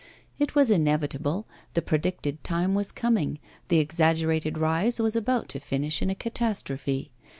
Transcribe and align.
It 0.39 0.55
was 0.55 0.71
inevitable, 0.71 1.45
the 1.75 1.81
predicted 1.83 2.43
time 2.43 2.73
was 2.73 2.91
coming, 2.91 3.37
the 3.67 3.77
exaggerated 3.77 4.57
rise 4.57 4.99
was 4.99 5.15
about 5.15 5.47
to 5.49 5.59
finish 5.59 6.01
in 6.01 6.09
a 6.09 6.15
catastrophe. 6.15 7.11